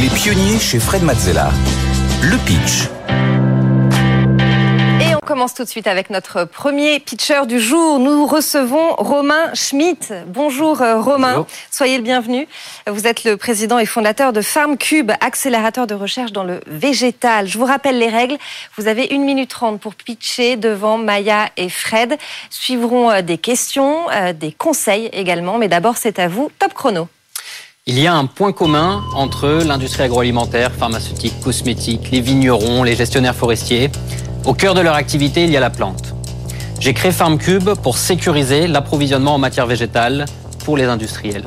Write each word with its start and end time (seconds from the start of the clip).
Les 0.00 0.08
pionniers 0.08 0.58
chez 0.58 0.80
Fred 0.80 1.04
Mazzella. 1.04 1.50
Le 2.20 2.36
pitch. 2.44 2.88
Et 5.00 5.14
on 5.14 5.20
commence 5.20 5.54
tout 5.54 5.62
de 5.62 5.68
suite 5.68 5.86
avec 5.86 6.10
notre 6.10 6.44
premier 6.44 6.98
pitcher 6.98 7.46
du 7.46 7.60
jour. 7.60 8.00
Nous 8.00 8.26
recevons 8.26 8.94
Romain 8.96 9.54
Schmitt. 9.54 10.12
Bonjour 10.26 10.82
euh, 10.82 11.00
Romain, 11.00 11.46
soyez 11.70 11.96
le 11.96 12.02
bienvenu. 12.02 12.48
Vous 12.88 13.06
êtes 13.06 13.22
le 13.22 13.36
président 13.36 13.78
et 13.78 13.86
fondateur 13.86 14.32
de 14.32 14.42
FarmCube, 14.42 15.12
accélérateur 15.20 15.86
de 15.86 15.94
recherche 15.94 16.32
dans 16.32 16.44
le 16.44 16.60
végétal. 16.66 17.46
Je 17.46 17.56
vous 17.56 17.64
rappelle 17.64 17.98
les 17.98 18.08
règles. 18.08 18.36
Vous 18.76 18.88
avez 18.88 19.04
une 19.12 19.24
minute 19.24 19.50
trente 19.50 19.80
pour 19.80 19.94
pitcher 19.94 20.56
devant 20.56 20.98
Maya 20.98 21.50
et 21.56 21.68
Fred. 21.68 22.18
Suivront 22.50 23.12
euh, 23.12 23.22
des 23.22 23.38
questions, 23.38 24.10
euh, 24.10 24.32
des 24.32 24.50
conseils 24.50 25.08
également. 25.12 25.56
Mais 25.56 25.68
d'abord, 25.68 25.96
c'est 25.96 26.18
à 26.18 26.26
vous. 26.26 26.50
Top 26.58 26.74
chrono. 26.74 27.08
Il 27.86 28.00
y 28.00 28.06
a 28.06 28.14
un 28.14 28.24
point 28.24 28.52
commun 28.52 29.02
entre 29.14 29.46
l'industrie 29.62 30.04
agroalimentaire, 30.04 30.72
pharmaceutique, 30.72 31.38
cosmétique, 31.44 32.10
les 32.12 32.22
vignerons, 32.22 32.82
les 32.82 32.96
gestionnaires 32.96 33.34
forestiers. 33.34 33.90
Au 34.46 34.54
cœur 34.54 34.72
de 34.72 34.80
leur 34.80 34.94
activité, 34.94 35.44
il 35.44 35.50
y 35.50 35.56
a 35.58 35.60
la 35.60 35.68
plante. 35.68 36.14
J'ai 36.80 36.94
créé 36.94 37.12
FarmCube 37.12 37.74
pour 37.82 37.98
sécuriser 37.98 38.68
l'approvisionnement 38.68 39.34
en 39.34 39.38
matière 39.38 39.66
végétale 39.66 40.24
pour 40.64 40.78
les 40.78 40.84
industriels. 40.84 41.44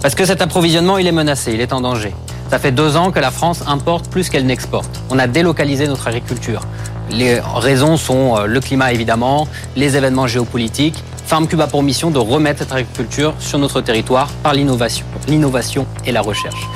Parce 0.00 0.14
que 0.14 0.24
cet 0.24 0.40
approvisionnement, 0.40 0.96
il 0.96 1.06
est 1.06 1.12
menacé, 1.12 1.52
il 1.52 1.60
est 1.60 1.74
en 1.74 1.82
danger. 1.82 2.14
Ça 2.48 2.58
fait 2.58 2.72
deux 2.72 2.96
ans 2.96 3.10
que 3.10 3.20
la 3.20 3.30
France 3.30 3.62
importe 3.66 4.08
plus 4.08 4.30
qu'elle 4.30 4.46
n'exporte. 4.46 5.02
On 5.10 5.18
a 5.18 5.26
délocalisé 5.26 5.86
notre 5.86 6.08
agriculture. 6.08 6.62
Les 7.10 7.40
raisons 7.40 7.98
sont 7.98 8.38
euh, 8.38 8.46
le 8.46 8.60
climat 8.60 8.90
évidemment, 8.94 9.46
les 9.76 9.98
événements 9.98 10.26
géopolitiques. 10.26 11.04
FarmCube 11.32 11.62
a 11.62 11.66
pour 11.66 11.82
mission 11.82 12.10
de 12.10 12.18
remettre 12.18 12.58
cette 12.58 12.72
agriculture 12.72 13.32
sur 13.38 13.58
notre 13.58 13.80
territoire 13.80 14.28
par 14.42 14.52
l'innovation, 14.52 15.86
et 16.04 16.12
la 16.12 16.20
recherche. 16.20 16.68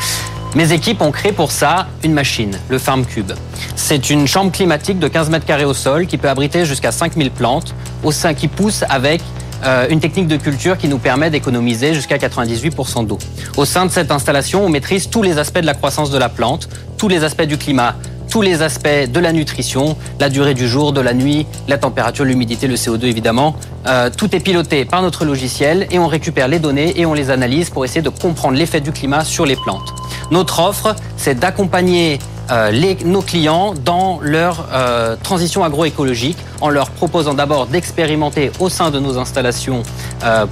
Mes 0.54 0.72
équipes 0.72 1.02
ont 1.02 1.10
créé 1.10 1.32
pour 1.32 1.52
ça 1.52 1.88
une 2.02 2.14
machine, 2.14 2.58
le 2.70 2.78
FarmCube. 2.78 3.32
C'est 3.74 4.08
une 4.08 4.26
chambre 4.26 4.50
climatique 4.50 4.98
de 4.98 5.08
15 5.08 5.28
mètres 5.28 5.44
carrés 5.44 5.66
au 5.66 5.74
sol 5.74 6.06
qui 6.06 6.16
peut 6.16 6.30
abriter 6.30 6.64
jusqu'à 6.64 6.90
5000 6.90 7.32
plantes, 7.32 7.74
au 8.02 8.12
sein 8.12 8.32
qui 8.32 8.48
pousse 8.48 8.82
avec 8.88 9.20
euh, 9.62 9.88
une 9.90 10.00
technique 10.00 10.26
de 10.26 10.38
culture 10.38 10.78
qui 10.78 10.88
nous 10.88 10.96
permet 10.96 11.28
d'économiser 11.28 11.92
jusqu'à 11.92 12.16
98% 12.16 13.06
d'eau. 13.06 13.18
Au 13.58 13.66
sein 13.66 13.84
de 13.84 13.90
cette 13.90 14.10
installation, 14.10 14.64
on 14.64 14.70
maîtrise 14.70 15.10
tous 15.10 15.22
les 15.22 15.36
aspects 15.36 15.60
de 15.60 15.66
la 15.66 15.74
croissance 15.74 16.10
de 16.10 16.16
la 16.16 16.30
plante, 16.30 16.70
tous 16.96 17.08
les 17.08 17.24
aspects 17.24 17.42
du 17.42 17.58
climat, 17.58 17.94
tous 18.36 18.42
les 18.42 18.60
aspects 18.60 19.08
de 19.10 19.18
la 19.18 19.32
nutrition, 19.32 19.96
la 20.20 20.28
durée 20.28 20.52
du 20.52 20.68
jour, 20.68 20.92
de 20.92 21.00
la 21.00 21.14
nuit, 21.14 21.46
la 21.68 21.78
température, 21.78 22.22
l'humidité, 22.22 22.66
le 22.66 22.74
CO2 22.74 23.06
évidemment. 23.06 23.56
Euh, 23.86 24.10
tout 24.14 24.36
est 24.36 24.40
piloté 24.40 24.84
par 24.84 25.00
notre 25.00 25.24
logiciel 25.24 25.86
et 25.90 25.98
on 25.98 26.06
récupère 26.06 26.46
les 26.46 26.58
données 26.58 27.00
et 27.00 27.06
on 27.06 27.14
les 27.14 27.30
analyse 27.30 27.70
pour 27.70 27.86
essayer 27.86 28.02
de 28.02 28.10
comprendre 28.10 28.58
l'effet 28.58 28.82
du 28.82 28.92
climat 28.92 29.24
sur 29.24 29.46
les 29.46 29.56
plantes. 29.56 29.94
Notre 30.30 30.60
offre, 30.60 30.94
c'est 31.16 31.38
d'accompagner 31.38 32.18
euh, 32.50 32.94
nos 33.06 33.22
clients 33.22 33.72
dans 33.72 34.18
leur 34.20 34.68
euh, 34.70 35.16
transition 35.22 35.64
agroécologique 35.64 36.36
en 36.60 36.68
leur 36.68 36.90
proposant 36.90 37.32
d'abord 37.32 37.66
d'expérimenter 37.66 38.52
au 38.60 38.68
sein 38.68 38.90
de 38.90 38.98
nos 39.00 39.16
installations 39.16 39.82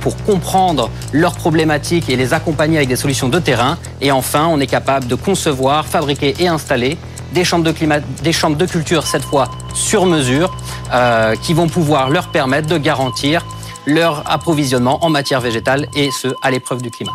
pour 0.00 0.16
comprendre 0.24 0.88
leurs 1.12 1.34
problématiques 1.34 2.08
et 2.08 2.16
les 2.16 2.32
accompagner 2.32 2.78
avec 2.78 2.88
des 2.88 2.96
solutions 2.96 3.28
de 3.28 3.38
terrain. 3.38 3.76
Et 4.00 4.10
enfin, 4.10 4.46
on 4.50 4.58
est 4.60 4.66
capable 4.66 5.06
de 5.06 5.14
concevoir, 5.14 5.86
fabriquer 5.86 6.34
et 6.38 6.48
installer 6.48 6.96
des 7.34 7.44
chambres 7.44 7.64
de, 7.64 7.72
climat, 7.72 7.98
des 8.00 8.32
chambres 8.32 8.56
de 8.56 8.64
culture, 8.64 9.06
cette 9.06 9.24
fois 9.24 9.50
sur 9.74 10.06
mesure, 10.06 10.56
euh, 10.92 11.34
qui 11.36 11.52
vont 11.52 11.68
pouvoir 11.68 12.08
leur 12.08 12.28
permettre 12.28 12.68
de 12.68 12.78
garantir 12.78 13.44
leur 13.86 14.30
approvisionnement 14.30 15.04
en 15.04 15.10
matière 15.10 15.40
végétale 15.40 15.88
et 15.94 16.10
ce, 16.10 16.28
à 16.42 16.50
l'épreuve 16.50 16.80
du 16.80 16.90
climat. 16.90 17.12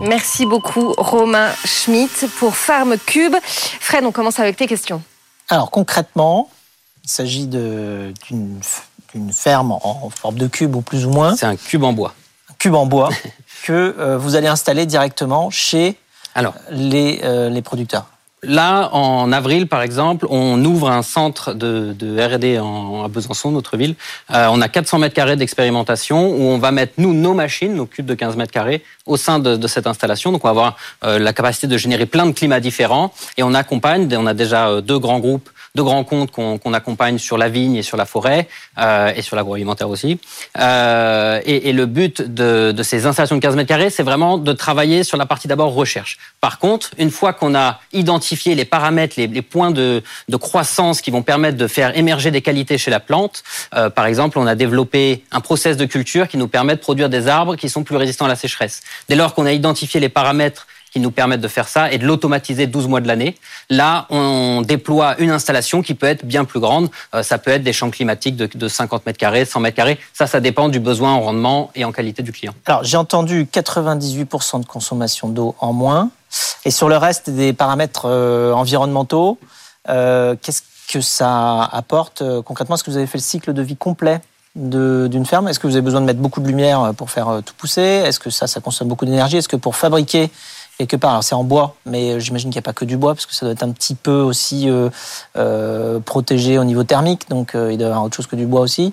Merci 0.00 0.44
beaucoup 0.44 0.92
Romain 0.98 1.50
Schmitt 1.64 2.26
pour 2.38 2.56
Farm 2.56 2.96
Cube. 3.06 3.36
Fred, 3.80 4.04
on 4.04 4.12
commence 4.12 4.40
avec 4.40 4.56
tes 4.56 4.66
questions. 4.66 5.02
Alors 5.48 5.70
concrètement, 5.70 6.50
il 7.04 7.10
s'agit 7.10 7.46
d'une 7.46 8.60
ferme 9.32 9.72
en 9.72 10.10
forme 10.10 10.36
de 10.36 10.48
cube 10.48 10.74
ou 10.74 10.80
plus 10.80 11.06
ou 11.06 11.10
moins. 11.10 11.36
C'est 11.36 11.46
un 11.46 11.56
cube 11.56 11.84
en 11.84 11.92
bois. 11.92 12.14
Un 12.50 12.54
cube 12.58 12.74
en 12.74 12.86
bois 12.86 13.10
que 13.62 13.94
euh, 13.98 14.18
vous 14.18 14.34
allez 14.34 14.48
installer 14.48 14.84
directement 14.84 15.50
chez 15.50 15.96
Alors, 16.34 16.54
les, 16.70 17.20
euh, 17.22 17.48
les 17.48 17.62
producteurs. 17.62 18.06
Là, 18.42 18.88
en 18.94 19.32
avril, 19.32 19.66
par 19.66 19.82
exemple, 19.82 20.26
on 20.30 20.64
ouvre 20.64 20.90
un 20.90 21.02
centre 21.02 21.52
de, 21.52 21.94
R&D 22.00 22.56
à 22.56 23.08
Besançon, 23.08 23.50
notre 23.50 23.76
ville. 23.76 23.96
Euh, 24.32 24.48
on 24.50 24.62
a 24.62 24.68
400 24.68 24.98
mètres 24.98 25.14
carrés 25.14 25.36
d'expérimentation 25.36 26.30
où 26.30 26.42
on 26.44 26.56
va 26.56 26.70
mettre, 26.70 26.94
nous, 26.96 27.12
nos 27.12 27.34
machines, 27.34 27.74
nos 27.74 27.84
cubes 27.84 28.06
de 28.06 28.14
15 28.14 28.36
mètres 28.36 28.52
carrés, 28.52 28.82
au 29.04 29.18
sein 29.18 29.40
de, 29.40 29.56
de 29.56 29.68
cette 29.68 29.86
installation. 29.86 30.32
Donc, 30.32 30.44
on 30.44 30.48
va 30.48 30.52
avoir 30.52 30.76
euh, 31.04 31.18
la 31.18 31.34
capacité 31.34 31.66
de 31.66 31.76
générer 31.76 32.06
plein 32.06 32.24
de 32.24 32.32
climats 32.32 32.60
différents. 32.60 33.12
Et 33.36 33.42
on 33.42 33.52
accompagne, 33.52 34.08
on 34.16 34.26
a 34.26 34.32
déjà 34.32 34.68
euh, 34.68 34.80
deux 34.80 34.98
grands 34.98 35.20
groupes 35.20 35.50
de 35.74 35.82
grands 35.82 36.04
comptes 36.04 36.30
qu'on 36.32 36.74
accompagne 36.74 37.18
sur 37.18 37.38
la 37.38 37.48
vigne 37.48 37.76
et 37.76 37.82
sur 37.82 37.96
la 37.96 38.04
forêt 38.04 38.48
euh, 38.78 39.12
et 39.14 39.22
sur 39.22 39.36
l'agroalimentaire 39.36 39.88
aussi. 39.88 40.18
Euh, 40.58 41.40
et, 41.44 41.68
et, 41.68 41.72
le 41.72 41.86
but 41.86 42.22
de, 42.22 42.72
de, 42.72 42.82
ces 42.82 43.06
installations 43.06 43.36
de 43.36 43.40
15 43.40 43.56
mètres 43.56 43.68
carrés, 43.68 43.90
c'est 43.90 44.02
vraiment 44.02 44.36
de 44.36 44.52
travailler 44.52 45.04
sur 45.04 45.16
la 45.16 45.26
partie 45.26 45.46
d'abord 45.46 45.72
recherche. 45.72 46.18
Par 46.40 46.58
contre, 46.58 46.90
une 46.98 47.10
fois 47.10 47.32
qu'on 47.32 47.54
a 47.54 47.80
identifié 47.92 48.54
les 48.54 48.64
paramètres, 48.64 49.14
les, 49.16 49.28
les 49.28 49.42
points 49.42 49.70
de, 49.70 50.02
de, 50.28 50.36
croissance 50.36 51.00
qui 51.00 51.10
vont 51.10 51.22
permettre 51.22 51.56
de 51.56 51.66
faire 51.66 51.96
émerger 51.96 52.30
des 52.30 52.42
qualités 52.42 52.76
chez 52.76 52.90
la 52.90 53.00
plante, 53.00 53.44
euh, 53.74 53.90
par 53.90 54.06
exemple, 54.06 54.38
on 54.38 54.46
a 54.46 54.56
développé 54.56 55.24
un 55.30 55.40
process 55.40 55.76
de 55.76 55.84
culture 55.84 56.26
qui 56.26 56.36
nous 56.36 56.48
permet 56.48 56.74
de 56.74 56.80
produire 56.80 57.08
des 57.08 57.28
arbres 57.28 57.54
qui 57.54 57.68
sont 57.68 57.84
plus 57.84 57.96
résistants 57.96 58.24
à 58.24 58.28
la 58.28 58.36
sécheresse. 58.36 58.80
Dès 59.08 59.14
lors 59.14 59.34
qu'on 59.34 59.46
a 59.46 59.52
identifié 59.52 60.00
les 60.00 60.08
paramètres 60.08 60.66
qui 60.90 61.00
nous 61.00 61.10
permettent 61.10 61.40
de 61.40 61.48
faire 61.48 61.68
ça 61.68 61.90
et 61.92 61.98
de 61.98 62.06
l'automatiser 62.06 62.66
12 62.66 62.88
mois 62.88 63.00
de 63.00 63.06
l'année. 63.06 63.36
Là, 63.68 64.06
on 64.10 64.62
déploie 64.62 65.18
une 65.18 65.30
installation 65.30 65.82
qui 65.82 65.94
peut 65.94 66.06
être 66.06 66.24
bien 66.24 66.44
plus 66.44 66.60
grande. 66.60 66.90
Euh, 67.14 67.22
ça 67.22 67.38
peut 67.38 67.50
être 67.50 67.62
des 67.62 67.72
champs 67.72 67.90
climatiques 67.90 68.36
de, 68.36 68.48
de 68.52 68.68
50 68.68 69.06
mètres 69.06 69.18
carrés, 69.18 69.44
100 69.44 69.60
mètres 69.60 69.76
carrés. 69.76 69.98
Ça, 70.12 70.26
ça 70.26 70.40
dépend 70.40 70.68
du 70.68 70.80
besoin 70.80 71.12
en 71.12 71.20
rendement 71.20 71.70
et 71.74 71.84
en 71.84 71.92
qualité 71.92 72.22
du 72.22 72.32
client. 72.32 72.54
Alors, 72.66 72.84
j'ai 72.84 72.96
entendu 72.96 73.44
98% 73.44 74.60
de 74.60 74.66
consommation 74.66 75.28
d'eau 75.28 75.54
en 75.60 75.72
moins. 75.72 76.10
Et 76.64 76.70
sur 76.70 76.88
le 76.88 76.96
reste 76.96 77.30
des 77.30 77.52
paramètres 77.52 78.06
euh, 78.06 78.52
environnementaux, 78.52 79.38
euh, 79.88 80.34
qu'est-ce 80.40 80.62
que 80.92 81.00
ça 81.00 81.64
apporte 81.64 82.22
concrètement? 82.42 82.74
Est-ce 82.74 82.84
que 82.84 82.90
vous 82.90 82.96
avez 82.96 83.06
fait 83.06 83.18
le 83.18 83.22
cycle 83.22 83.52
de 83.52 83.62
vie 83.62 83.76
complet 83.76 84.20
d'une 84.56 85.24
ferme? 85.24 85.46
Est-ce 85.46 85.60
que 85.60 85.68
vous 85.68 85.74
avez 85.74 85.82
besoin 85.82 86.00
de 86.00 86.06
mettre 86.06 86.18
beaucoup 86.18 86.40
de 86.40 86.48
lumière 86.48 86.92
pour 86.96 87.12
faire 87.12 87.40
tout 87.46 87.54
pousser? 87.56 87.80
Est-ce 87.80 88.18
que 88.18 88.30
ça, 88.30 88.48
ça 88.48 88.60
consomme 88.60 88.88
beaucoup 88.88 89.04
d'énergie? 89.04 89.36
Est-ce 89.36 89.48
que 89.48 89.54
pour 89.54 89.76
fabriquer 89.76 90.30
quelque 90.86 90.96
part. 90.96 91.10
Alors 91.10 91.24
c'est 91.24 91.34
en 91.34 91.44
bois, 91.44 91.74
mais 91.84 92.12
euh, 92.12 92.20
j'imagine 92.20 92.50
qu'il 92.50 92.58
n'y 92.58 92.64
a 92.64 92.68
pas 92.68 92.72
que 92.72 92.86
du 92.86 92.96
bois, 92.96 93.14
parce 93.14 93.26
que 93.26 93.34
ça 93.34 93.44
doit 93.44 93.52
être 93.52 93.62
un 93.62 93.72
petit 93.72 93.94
peu 93.94 94.20
aussi 94.20 94.68
euh, 94.70 94.88
euh, 95.36 96.00
protégé 96.00 96.58
au 96.58 96.64
niveau 96.64 96.84
thermique, 96.84 97.28
donc 97.28 97.52
il 97.54 97.76
doit 97.76 97.88
y 97.88 97.90
avoir 97.90 98.04
autre 98.04 98.16
chose 98.16 98.26
que 98.26 98.36
du 98.36 98.46
bois 98.46 98.60
aussi. 98.60 98.92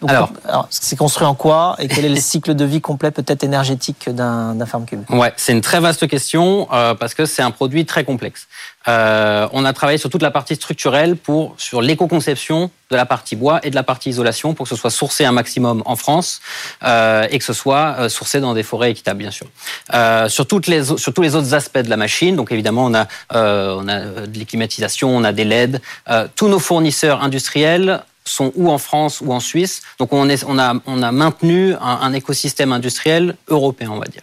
Donc, 0.00 0.10
alors, 0.10 0.30
alors 0.48 0.66
c'est 0.70 0.96
construit 0.96 1.26
en 1.26 1.34
quoi 1.34 1.76
et 1.78 1.88
quel 1.88 2.04
est 2.04 2.08
le 2.08 2.16
cycle 2.16 2.54
de 2.54 2.64
vie 2.64 2.80
complet, 2.80 3.10
peut-être 3.10 3.44
énergétique, 3.44 4.08
d'un 4.08 4.66
farm 4.66 4.86
cube? 4.86 5.02
Ouais, 5.10 5.32
c'est 5.36 5.52
une 5.52 5.60
très 5.60 5.78
vaste 5.78 6.08
question 6.08 6.68
euh, 6.72 6.94
parce 6.94 7.14
que 7.14 7.26
c'est 7.26 7.42
un 7.42 7.50
produit 7.50 7.84
très 7.86 8.04
complexe. 8.04 8.48
on 8.86 9.64
a 9.64 9.72
travaillé 9.72 9.98
sur 9.98 10.10
toute 10.10 10.22
la 10.22 10.30
partie 10.30 10.56
structurelle 10.56 11.16
pour 11.16 11.54
sur 11.58 11.80
l'éco-conception 11.80 12.70
de 12.90 12.96
la 12.96 13.06
partie 13.06 13.36
bois 13.36 13.60
et 13.62 13.70
de 13.70 13.74
la 13.74 13.82
partie 13.82 14.10
isolation 14.10 14.54
pour 14.54 14.64
que 14.64 14.70
ce 14.70 14.76
soit 14.76 14.90
sourcé 14.90 15.24
un 15.24 15.32
maximum 15.32 15.82
en 15.86 15.96
France 15.96 16.40
euh, 16.82 17.26
et 17.30 17.38
que 17.38 17.44
ce 17.44 17.52
soit 17.52 17.96
euh, 17.98 18.08
sourcé 18.08 18.40
dans 18.40 18.54
des 18.54 18.62
forêts 18.62 18.90
équitables, 18.90 19.18
bien 19.18 19.30
sûr. 19.30 19.46
Euh, 19.94 20.28
sur, 20.28 20.46
toutes 20.46 20.66
les, 20.66 20.84
sur 20.84 21.12
tous 21.12 21.22
les 21.22 21.34
autres 21.34 21.54
aspects 21.54 21.78
de 21.78 21.90
la 21.90 21.96
machine, 21.96 22.36
donc 22.36 22.52
évidemment, 22.52 22.84
on 22.86 22.94
a, 22.94 23.06
euh, 23.34 23.76
on 23.78 23.88
a 23.88 24.26
de 24.26 24.38
l'éclimatisation, 24.38 25.14
on 25.14 25.24
a 25.24 25.32
des 25.32 25.44
LED. 25.44 25.80
Euh, 26.10 26.28
tous 26.36 26.48
nos 26.48 26.58
fournisseurs 26.58 27.22
industriels 27.22 28.02
sont 28.24 28.52
ou 28.56 28.70
en 28.70 28.78
France 28.78 29.20
ou 29.20 29.32
en 29.32 29.40
Suisse. 29.40 29.82
Donc 29.98 30.12
on, 30.12 30.28
est, 30.28 30.44
on, 30.46 30.58
a, 30.58 30.74
on 30.86 31.02
a 31.02 31.12
maintenu 31.12 31.74
un, 31.80 32.12
écosystème 32.12 32.72
industriel 32.72 33.36
européen, 33.48 33.90
on 33.92 33.98
va 33.98 34.06
dire. 34.06 34.22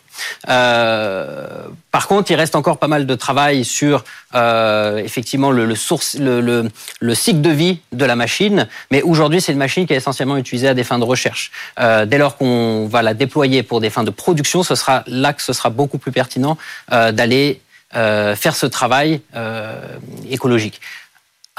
Euh, 0.50 1.68
par 1.92 2.08
contre, 2.08 2.32
il 2.32 2.36
reste 2.36 2.56
encore 2.56 2.78
pas 2.78 2.88
mal 2.88 3.06
de 3.06 3.16
travail 3.16 3.64
sur 3.64 4.03
euh, 4.34 4.98
effectivement 4.98 5.52
le, 5.52 5.66
le, 5.66 5.76
source, 5.76 6.16
le, 6.18 6.42
le, 6.42 6.70
le, 7.00 7.16
cycle 7.16 7.42
de 7.42 7.50
vie 7.50 7.80
de 7.92 8.06
la 8.06 8.16
machine. 8.16 8.68
Mais 8.92 9.02
aujourd'hui, 9.02 9.42
c'est 9.42 9.52
une 9.52 9.58
machine 9.58 9.86
qui 9.86 9.94
est 9.94 9.98
essentiellement 9.98 10.38
utilisée 10.38 10.68
à 10.68 10.74
des 10.74 10.84
fins 10.84 11.00
de 11.00 11.04
recherche. 11.04 11.52
Euh, 11.80 12.06
dès 12.06 12.18
lors 12.18 12.38
qu'on 12.38 12.88
va 12.88 13.02
la 13.02 13.14
déployer 13.14 13.64
pour 13.64 13.82
des 13.82 13.90
fins 13.90 14.04
de 14.04 14.12
production, 14.12 14.64
ce 14.64 14.76
sera 14.76 15.04
là 15.08 15.34
que 15.34 15.42
ce 15.42 15.54
sera 15.54 15.70
beaucoup 15.70 15.97
plus 15.97 16.12
pertinent 16.12 16.58
euh, 16.92 17.12
d'aller 17.12 17.62
euh, 17.94 18.38
faire 18.38 18.56
ce 18.56 18.66
travail 18.66 19.20
euh, 19.36 19.97
écologique. 20.30 20.80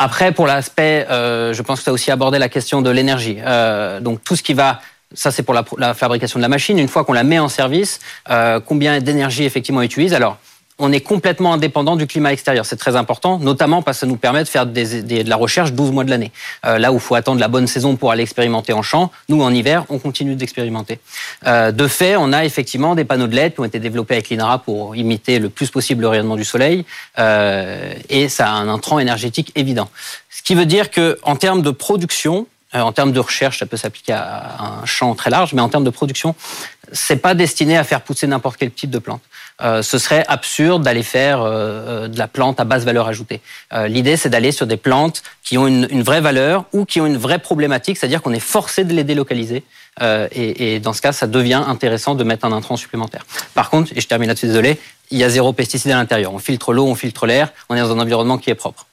Après, 0.04 0.32
pour 0.32 0.48
l'aspect, 0.48 1.06
euh, 1.10 1.52
je 1.52 1.62
pense 1.62 1.78
que 1.78 1.84
tu 1.84 1.90
as 1.90 1.92
aussi 1.92 2.10
abordé 2.10 2.40
la 2.40 2.48
question 2.48 2.82
de 2.82 2.90
l'énergie. 2.90 3.38
Euh, 3.46 4.00
donc 4.00 4.24
tout 4.24 4.34
ce 4.34 4.42
qui 4.42 4.52
va 4.52 4.80
ça 5.14 5.30
c'est 5.30 5.44
pour 5.44 5.54
la, 5.54 5.94
fabrication 5.94 6.40
de 6.40 6.42
la 6.42 6.48
machine. 6.48 6.76
Une 6.76 6.88
fois 6.88 7.04
qu'on 7.04 7.12
la 7.12 7.22
met 7.22 7.38
en 7.38 7.48
service, 7.48 8.00
euh, 8.28 8.58
combien 8.58 8.98
d'énergie 8.98 9.44
effectivement 9.44 9.82
utilise? 9.82 10.12
Alors 10.12 10.38
on 10.78 10.90
est 10.90 11.00
complètement 11.00 11.52
indépendant 11.52 11.96
du 11.96 12.06
climat 12.06 12.32
extérieur. 12.32 12.66
C'est 12.66 12.76
très 12.76 12.96
important, 12.96 13.38
notamment 13.38 13.82
parce 13.82 13.98
que 13.98 14.00
ça 14.00 14.06
nous 14.06 14.16
permet 14.16 14.42
de 14.42 14.48
faire 14.48 14.66
de 14.66 15.28
la 15.28 15.36
recherche 15.36 15.72
12 15.72 15.92
mois 15.92 16.04
de 16.04 16.10
l'année. 16.10 16.32
Euh, 16.64 16.78
là 16.78 16.92
où 16.92 16.96
il 16.96 17.00
faut 17.00 17.14
attendre 17.14 17.40
la 17.40 17.48
bonne 17.48 17.66
saison 17.66 17.96
pour 17.96 18.10
aller 18.10 18.22
expérimenter 18.22 18.72
en 18.72 18.82
champ, 18.82 19.10
nous, 19.28 19.42
en 19.42 19.52
hiver, 19.52 19.84
on 19.90 19.98
continue 19.98 20.34
d'expérimenter. 20.34 20.98
Euh, 21.46 21.72
de 21.72 21.86
fait, 21.86 22.16
on 22.16 22.32
a 22.32 22.44
effectivement 22.44 22.94
des 22.94 23.04
panneaux 23.04 23.26
de 23.26 23.36
LED 23.36 23.54
qui 23.54 23.60
ont 23.60 23.64
été 23.64 23.78
développés 23.78 24.14
avec 24.14 24.30
l'INRA 24.30 24.58
pour 24.58 24.96
imiter 24.96 25.38
le 25.38 25.50
plus 25.50 25.70
possible 25.70 26.02
le 26.02 26.08
rayonnement 26.08 26.36
du 26.36 26.44
soleil, 26.44 26.84
euh, 27.18 27.94
et 28.08 28.28
ça 28.28 28.48
a 28.48 28.52
un 28.52 28.68
intrant 28.68 28.98
énergétique 28.98 29.52
évident. 29.54 29.88
Ce 30.30 30.42
qui 30.42 30.54
veut 30.54 30.66
dire 30.66 30.90
que, 30.90 31.18
en 31.22 31.36
termes 31.36 31.62
de 31.62 31.70
production, 31.70 32.46
en 32.74 32.92
termes 32.92 33.12
de 33.12 33.20
recherche, 33.20 33.58
ça 33.58 33.66
peut 33.66 33.76
s'appliquer 33.76 34.12
à 34.12 34.80
un 34.82 34.86
champ 34.86 35.14
très 35.14 35.30
large, 35.30 35.52
mais 35.52 35.60
en 35.60 35.68
termes 35.68 35.84
de 35.84 35.90
production, 35.90 36.34
c'est 36.92 37.16
pas 37.16 37.34
destiné 37.34 37.76
à 37.76 37.84
faire 37.84 38.00
pousser 38.00 38.26
n'importe 38.26 38.56
quel 38.56 38.70
type 38.70 38.90
de 38.90 38.98
plante. 38.98 39.22
Euh, 39.60 39.82
ce 39.82 39.98
serait 39.98 40.24
absurde 40.28 40.82
d'aller 40.82 41.02
faire 41.02 41.42
euh, 41.42 41.50
euh, 41.50 42.08
de 42.08 42.18
la 42.18 42.26
plante 42.26 42.58
à 42.60 42.64
basse 42.64 42.84
valeur 42.84 43.06
ajoutée. 43.06 43.40
L'idée, 43.86 44.16
c'est 44.16 44.28
d'aller 44.28 44.52
sur 44.52 44.66
des 44.66 44.76
plantes 44.76 45.22
qui 45.42 45.58
ont 45.58 45.66
une, 45.66 46.02
vraie 46.02 46.20
valeur 46.20 46.64
ou 46.72 46.84
qui 46.84 47.00
ont 47.00 47.06
une 47.06 47.16
vraie 47.16 47.38
problématique, 47.38 47.96
c'est-à-dire 47.96 48.22
qu'on 48.22 48.32
est 48.32 48.40
forcé 48.40 48.84
de 48.84 48.92
les 48.92 49.04
délocaliser. 49.04 49.64
Et, 50.00 50.74
et, 50.74 50.80
dans 50.80 50.92
ce 50.92 51.02
cas, 51.02 51.12
ça 51.12 51.26
devient 51.26 51.62
intéressant 51.66 52.14
de 52.14 52.24
mettre 52.24 52.44
un 52.44 52.52
intrant 52.52 52.76
supplémentaire. 52.76 53.24
Par 53.54 53.70
contre, 53.70 53.92
et 53.94 54.00
je 54.00 54.08
termine 54.08 54.28
là-dessus, 54.28 54.46
désolé, 54.46 54.78
il 55.10 55.18
y 55.18 55.24
a 55.24 55.28
zéro 55.28 55.52
pesticide 55.52 55.90
à 55.90 55.96
l'intérieur. 55.96 56.32
On 56.32 56.38
filtre 56.38 56.72
l'eau, 56.72 56.86
on 56.86 56.94
filtre 56.94 57.26
l'air, 57.26 57.52
on 57.68 57.76
est 57.76 57.80
dans 57.80 57.92
un 57.92 58.00
environnement 58.00 58.38
qui 58.38 58.50
est 58.50 58.54
propre. 58.54 58.86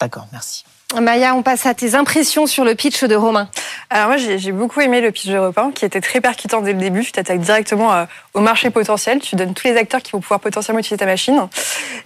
D'accord, 0.00 0.26
merci. 0.32 0.64
Maya, 0.94 1.34
on 1.34 1.42
passe 1.42 1.66
à 1.66 1.74
tes 1.74 1.96
impressions 1.96 2.46
sur 2.46 2.64
le 2.64 2.76
pitch 2.76 3.02
de 3.02 3.16
Romain. 3.16 3.48
Alors 3.90 4.06
moi, 4.06 4.16
j'ai 4.16 4.52
beaucoup 4.52 4.80
aimé 4.80 5.00
le 5.00 5.10
pitch 5.10 5.26
de 5.26 5.36
Romain, 5.36 5.72
qui 5.72 5.84
était 5.84 6.00
très 6.00 6.20
percutant 6.20 6.60
dès 6.60 6.72
le 6.72 6.78
début. 6.78 7.04
Tu 7.04 7.10
t'attaques 7.10 7.40
directement 7.40 7.92
euh, 7.92 8.04
au 8.34 8.40
marché 8.40 8.70
potentiel. 8.70 9.18
Tu 9.18 9.34
donnes 9.34 9.52
tous 9.52 9.66
les 9.66 9.76
acteurs 9.76 10.00
qui 10.00 10.12
vont 10.12 10.20
pouvoir 10.20 10.38
potentiellement 10.38 10.78
utiliser 10.78 10.98
ta 10.98 11.06
machine. 11.06 11.48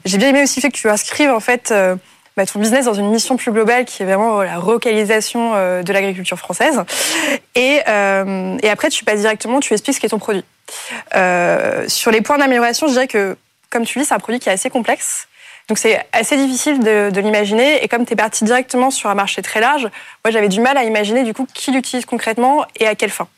J'ai 0.07 0.17
bien 0.17 0.31
aimé 0.31 0.43
aussi 0.43 0.61
le 0.61 0.63
fait 0.63 0.71
que 0.71 0.79
tu 0.79 0.89
inscrives 0.89 1.31
en 1.31 1.41
fait 1.41 1.71
euh, 1.73 1.95
bah, 2.39 2.47
ton 2.47 2.59
business 2.59 2.87
dans 2.87 2.95
une 2.95 3.11
mission 3.11 3.37
plus 3.37 3.53
globale, 3.53 3.85
qui 3.85 4.03
est 4.03 4.07
vraiment 4.07 4.41
la 4.43 4.59
relocalisation 4.59 5.53
euh, 5.55 5.83
de 5.83 5.93
l'agriculture 5.93 6.39
française. 6.39 6.83
Et, 7.55 7.81
et 7.83 8.71
après, 8.71 8.89
tu 8.89 9.05
passes 9.05 9.21
directement, 9.21 9.61
tu 9.61 9.75
expliques 9.75 9.97
ce 9.97 10.01
qu'est 10.01 10.09
ton 10.09 10.19
produit. 10.19 10.45
sur 11.89 12.11
les 12.11 12.23
points 12.23 12.39
d'amélioration, 12.39 12.87
je 12.87 12.93
dirais 12.93 13.09
que, 13.09 13.37
comme 13.69 13.85
tu 13.85 13.99
dis, 13.99 14.07
c'est 14.07 14.15
un 14.15 14.19
produit 14.19 14.41
qui 14.41 14.49
est 14.49 14.53
assez 14.53 14.71
complexe. 14.71 15.29
Donc 15.69 15.79
c'est 15.79 16.05
assez 16.13 16.37
difficile 16.37 16.81
de, 16.81 17.21
l'imaginer. 17.21 17.83
Et 17.83 17.89
comme 17.89 18.07
tu 18.07 18.13
es 18.13 18.17
parti 18.17 18.45
directement 18.45 18.91
sur 18.91 19.11
un 19.11 19.15
marché 19.15 19.43
très 19.43 19.61
large, 19.61 19.89
moi 20.25 20.31
j'avais 20.31 20.49
du 20.49 20.61
mal 20.61 20.77
à 20.77 20.85
imaginer 20.85 21.23
du 21.23 21.35
coup 21.35 21.47
qui 21.53 21.71
l'utilise 21.71 22.07
concrètement 22.07 22.65
et 22.79 22.87
à 22.87 22.95
quelle 22.95 23.11
fin. 23.11 23.29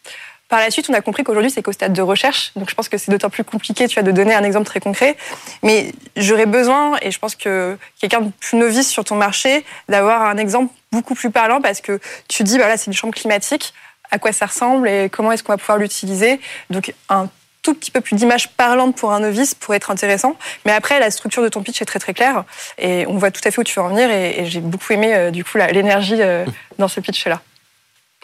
Par 0.52 0.60
la 0.60 0.70
suite, 0.70 0.90
on 0.90 0.92
a 0.92 1.00
compris 1.00 1.24
qu'aujourd'hui, 1.24 1.50
c'est 1.50 1.62
qu'au 1.62 1.72
stade 1.72 1.94
de 1.94 2.02
recherche. 2.02 2.52
Donc, 2.56 2.68
je 2.68 2.74
pense 2.74 2.90
que 2.90 2.98
c'est 2.98 3.10
d'autant 3.10 3.30
plus 3.30 3.42
compliqué, 3.42 3.88
tu 3.88 3.98
as 3.98 4.02
de 4.02 4.12
donner 4.12 4.34
un 4.34 4.44
exemple 4.44 4.66
très 4.66 4.80
concret. 4.80 5.16
Mais 5.62 5.92
j'aurais 6.14 6.44
besoin, 6.44 6.98
et 7.00 7.10
je 7.10 7.18
pense 7.18 7.36
que 7.36 7.78
quelqu'un 7.98 8.20
de 8.20 8.30
plus 8.38 8.58
novice 8.58 8.86
sur 8.86 9.02
ton 9.02 9.16
marché, 9.16 9.64
d'avoir 9.88 10.20
un 10.20 10.36
exemple 10.36 10.70
beaucoup 10.92 11.14
plus 11.14 11.30
parlant 11.30 11.62
parce 11.62 11.80
que 11.80 11.98
tu 12.28 12.42
dis, 12.42 12.58
voilà, 12.58 12.76
c'est 12.76 12.88
une 12.88 12.92
chambre 12.92 13.14
climatique. 13.14 13.72
À 14.10 14.18
quoi 14.18 14.32
ça 14.32 14.44
ressemble 14.44 14.86
et 14.90 15.08
comment 15.08 15.32
est-ce 15.32 15.42
qu'on 15.42 15.54
va 15.54 15.56
pouvoir 15.56 15.78
l'utiliser? 15.78 16.38
Donc, 16.68 16.92
un 17.08 17.30
tout 17.62 17.74
petit 17.74 17.90
peu 17.90 18.00
plus 18.00 18.16
d'image 18.16 18.50
parlante 18.50 18.96
pour 18.96 19.12
un 19.12 19.20
novice 19.20 19.54
pour 19.54 19.74
être 19.74 19.90
intéressant. 19.90 20.36
Mais 20.66 20.72
après, 20.72 20.98
la 20.98 21.10
structure 21.10 21.42
de 21.42 21.48
ton 21.48 21.62
pitch 21.62 21.80
est 21.80 21.84
très 21.84 22.00
très 22.00 22.12
claire 22.12 22.44
et 22.78 23.06
on 23.06 23.16
voit 23.16 23.30
tout 23.30 23.40
à 23.44 23.50
fait 23.50 23.60
où 23.60 23.64
tu 23.64 23.78
veux 23.78 23.84
en 23.84 23.88
venir. 23.88 24.10
Et, 24.10 24.44
j'ai 24.46 24.60
beaucoup 24.60 24.92
aimé 24.92 25.14
euh, 25.14 25.30
du 25.30 25.44
coup 25.44 25.58
l'énergie 25.58 26.20
euh, 26.20 26.44
dans 26.78 26.88
ce 26.88 27.00
pitch-là. 27.00 27.40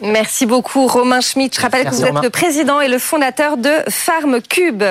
Merci 0.01 0.45
beaucoup 0.45 0.87
Romain 0.87 1.19
Schmitt. 1.19 1.53
Je 1.53 1.59
rappelle 1.59 1.83
que 1.83 1.93
vous 1.93 2.05
êtes 2.05 2.23
le 2.23 2.29
président 2.29 2.79
et 2.79 2.87
le 2.87 2.99
fondateur 2.99 3.57
de 3.57 3.69
Farm 3.89 4.41
Cube. 4.41 4.83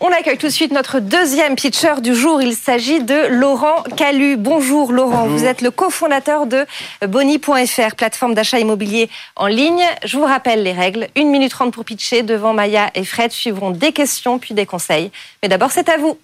On 0.00 0.08
accueille 0.08 0.38
tout 0.38 0.46
de 0.46 0.52
suite 0.52 0.72
notre 0.72 0.98
deuxième 0.98 1.56
pitcher 1.56 2.00
du 2.00 2.14
jour. 2.14 2.40
Il 2.40 2.54
s'agit 2.54 3.02
de 3.02 3.26
Laurent 3.28 3.82
Calu. 3.98 4.38
Bonjour 4.38 4.92
Laurent, 4.92 5.26
vous 5.26 5.44
êtes 5.44 5.60
le 5.60 5.70
cofondateur 5.70 6.46
de 6.46 6.64
Boni.fr, 7.06 7.94
plateforme 7.96 8.32
d'achat 8.32 8.58
immobilier 8.58 9.10
en 9.36 9.46
ligne. 9.46 9.84
Je 10.04 10.16
vous 10.16 10.24
rappelle 10.24 10.62
les 10.62 10.72
règles. 10.72 11.08
Une 11.16 11.28
minute 11.28 11.50
trente 11.50 11.74
pour 11.74 11.84
pitcher. 11.84 12.22
Devant 12.22 12.54
Maya 12.54 12.90
et 12.94 13.04
Fred 13.04 13.32
suivront 13.32 13.70
des 13.70 13.92
questions 13.92 14.38
puis 14.38 14.54
des 14.54 14.64
conseils. 14.64 15.10
Mais 15.42 15.50
d'abord, 15.50 15.70
c'est 15.70 15.90
à 15.90 15.98
vous. 15.98 16.16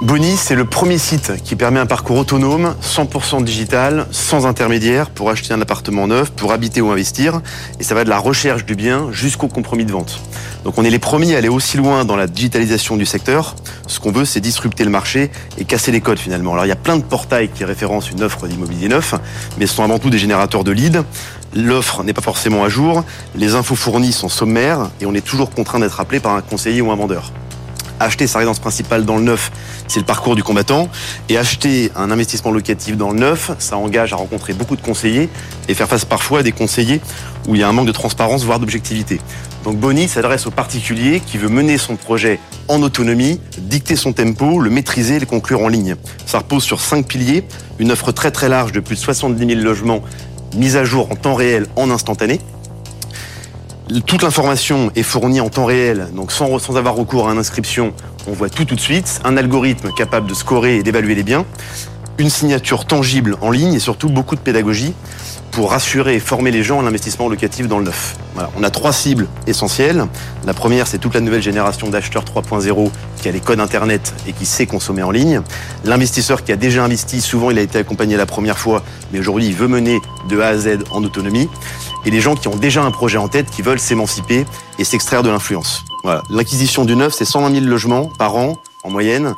Boni, 0.00 0.36
c'est 0.36 0.54
le 0.54 0.64
premier 0.64 0.96
site 0.96 1.32
qui 1.42 1.56
permet 1.56 1.80
un 1.80 1.86
parcours 1.86 2.18
autonome, 2.18 2.76
100% 2.84 3.42
digital, 3.42 4.06
sans 4.12 4.46
intermédiaire, 4.46 5.10
pour 5.10 5.28
acheter 5.28 5.52
un 5.52 5.60
appartement 5.60 6.06
neuf, 6.06 6.30
pour 6.30 6.52
habiter 6.52 6.80
ou 6.80 6.90
investir. 6.90 7.40
Et 7.80 7.82
ça 7.82 7.96
va 7.96 8.04
de 8.04 8.08
la 8.08 8.18
recherche 8.18 8.64
du 8.64 8.76
bien 8.76 9.08
jusqu'au 9.10 9.48
compromis 9.48 9.84
de 9.84 9.90
vente. 9.90 10.20
Donc 10.62 10.78
on 10.78 10.84
est 10.84 10.90
les 10.90 11.00
premiers 11.00 11.34
à 11.34 11.38
aller 11.38 11.48
aussi 11.48 11.76
loin 11.76 12.04
dans 12.04 12.14
la 12.14 12.28
digitalisation 12.28 12.96
du 12.96 13.06
secteur. 13.06 13.56
Ce 13.88 13.98
qu'on 13.98 14.12
veut, 14.12 14.24
c'est 14.24 14.38
disrupter 14.38 14.84
le 14.84 14.90
marché 14.90 15.32
et 15.58 15.64
casser 15.64 15.90
les 15.90 16.00
codes 16.00 16.20
finalement. 16.20 16.52
Alors 16.52 16.64
il 16.64 16.68
y 16.68 16.72
a 16.72 16.76
plein 16.76 16.96
de 16.96 17.02
portails 17.02 17.48
qui 17.48 17.64
référencent 17.64 18.12
une 18.12 18.22
offre 18.22 18.46
d'immobilier 18.46 18.86
neuf, 18.86 19.16
mais 19.58 19.66
ce 19.66 19.74
sont 19.74 19.82
avant 19.82 19.98
tout 19.98 20.10
des 20.10 20.18
générateurs 20.18 20.62
de 20.62 20.70
leads. 20.70 21.02
L'offre 21.56 22.04
n'est 22.04 22.12
pas 22.12 22.22
forcément 22.22 22.62
à 22.62 22.68
jour, 22.68 23.02
les 23.34 23.56
infos 23.56 23.74
fournies 23.74 24.12
sont 24.12 24.28
sommaires 24.28 24.90
et 25.00 25.06
on 25.06 25.14
est 25.14 25.26
toujours 25.26 25.50
contraint 25.50 25.80
d'être 25.80 25.98
appelé 25.98 26.20
par 26.20 26.34
un 26.34 26.40
conseiller 26.40 26.82
ou 26.82 26.92
un 26.92 26.96
vendeur 26.96 27.32
acheter 28.00 28.26
sa 28.26 28.38
résidence 28.38 28.58
principale 28.58 29.04
dans 29.04 29.16
le 29.16 29.22
neuf, 29.22 29.50
c'est 29.86 30.00
le 30.00 30.06
parcours 30.06 30.36
du 30.36 30.42
combattant. 30.42 30.88
Et 31.28 31.38
acheter 31.38 31.90
un 31.96 32.10
investissement 32.10 32.50
locatif 32.50 32.96
dans 32.96 33.10
le 33.10 33.18
neuf, 33.18 33.50
ça 33.58 33.76
engage 33.76 34.12
à 34.12 34.16
rencontrer 34.16 34.52
beaucoup 34.52 34.76
de 34.76 34.82
conseillers 34.82 35.28
et 35.68 35.74
faire 35.74 35.88
face 35.88 36.04
parfois 36.04 36.40
à 36.40 36.42
des 36.42 36.52
conseillers 36.52 37.00
où 37.46 37.54
il 37.54 37.60
y 37.60 37.64
a 37.64 37.68
un 37.68 37.72
manque 37.72 37.86
de 37.86 37.92
transparence, 37.92 38.44
voire 38.44 38.58
d'objectivité. 38.58 39.20
Donc 39.64 39.76
Boni 39.76 40.08
s'adresse 40.08 40.46
au 40.46 40.50
particulier 40.50 41.20
qui 41.20 41.38
veut 41.38 41.48
mener 41.48 41.78
son 41.78 41.96
projet 41.96 42.38
en 42.68 42.82
autonomie, 42.82 43.40
dicter 43.58 43.96
son 43.96 44.12
tempo, 44.12 44.60
le 44.60 44.70
maîtriser 44.70 45.16
et 45.16 45.20
le 45.20 45.26
conclure 45.26 45.62
en 45.62 45.68
ligne. 45.68 45.96
Ça 46.26 46.38
repose 46.38 46.62
sur 46.62 46.80
cinq 46.80 47.06
piliers, 47.06 47.44
une 47.78 47.90
offre 47.90 48.12
très 48.12 48.30
très 48.30 48.48
large 48.48 48.72
de 48.72 48.80
plus 48.80 48.96
de 48.96 49.00
70 49.00 49.46
000 49.46 49.60
logements 49.60 50.02
mise 50.56 50.76
à 50.76 50.84
jour 50.84 51.10
en 51.10 51.16
temps 51.16 51.34
réel, 51.34 51.66
en 51.76 51.90
instantané, 51.90 52.40
toute 54.06 54.22
l'information 54.22 54.90
est 54.96 55.02
fournie 55.02 55.40
en 55.40 55.48
temps 55.48 55.64
réel, 55.64 56.08
donc 56.14 56.30
sans, 56.30 56.76
avoir 56.76 56.94
recours 56.94 57.28
à 57.28 57.32
une 57.32 57.38
inscription, 57.38 57.92
on 58.26 58.32
voit 58.32 58.50
tout 58.50 58.64
tout 58.64 58.74
de 58.74 58.80
suite. 58.80 59.20
Un 59.24 59.36
algorithme 59.36 59.90
capable 59.96 60.26
de 60.26 60.34
scorer 60.34 60.76
et 60.76 60.82
d'évaluer 60.82 61.14
les 61.14 61.22
biens. 61.22 61.46
Une 62.18 62.28
signature 62.30 62.84
tangible 62.84 63.36
en 63.40 63.50
ligne 63.50 63.74
et 63.74 63.78
surtout 63.78 64.08
beaucoup 64.08 64.34
de 64.34 64.40
pédagogie 64.40 64.92
pour 65.50 65.70
rassurer 65.70 66.14
et 66.14 66.20
former 66.20 66.50
les 66.50 66.62
gens 66.62 66.80
à 66.80 66.82
l'investissement 66.82 67.28
locatif 67.28 67.68
dans 67.68 67.78
le 67.78 67.84
neuf. 67.86 68.16
Voilà. 68.34 68.50
On 68.56 68.62
a 68.62 68.70
trois 68.70 68.92
cibles 68.92 69.26
essentielles. 69.46 70.06
La 70.46 70.54
première, 70.54 70.86
c'est 70.86 70.98
toute 70.98 71.14
la 71.14 71.20
nouvelle 71.20 71.42
génération 71.42 71.88
d'acheteurs 71.88 72.24
3.0 72.24 72.90
qui 73.20 73.28
a 73.28 73.32
les 73.32 73.40
codes 73.40 73.60
Internet 73.60 74.14
et 74.26 74.32
qui 74.32 74.46
sait 74.46 74.66
consommer 74.66 75.02
en 75.02 75.10
ligne. 75.10 75.42
L'investisseur 75.84 76.44
qui 76.44 76.52
a 76.52 76.56
déjà 76.56 76.84
investi, 76.84 77.20
souvent 77.20 77.50
il 77.50 77.58
a 77.58 77.62
été 77.62 77.78
accompagné 77.78 78.16
la 78.16 78.26
première 78.26 78.58
fois, 78.58 78.82
mais 79.12 79.18
aujourd'hui 79.18 79.46
il 79.46 79.54
veut 79.54 79.68
mener 79.68 80.00
de 80.28 80.40
A 80.40 80.48
à 80.48 80.56
Z 80.56 80.84
en 80.90 81.02
autonomie. 81.02 81.48
Et 82.06 82.10
les 82.10 82.20
gens 82.20 82.36
qui 82.36 82.48
ont 82.48 82.56
déjà 82.56 82.82
un 82.82 82.90
projet 82.90 83.18
en 83.18 83.28
tête, 83.28 83.50
qui 83.50 83.62
veulent 83.62 83.80
s'émanciper 83.80 84.46
et 84.78 84.84
s'extraire 84.84 85.22
de 85.22 85.30
l'influence. 85.30 85.84
Voilà. 86.04 86.22
L'acquisition 86.30 86.84
du 86.84 86.94
neuf, 86.94 87.14
c'est 87.14 87.24
120 87.24 87.52
000 87.52 87.66
logements 87.66 88.06
par 88.18 88.36
an 88.36 88.56
en 88.84 88.90
moyenne. 88.90 89.34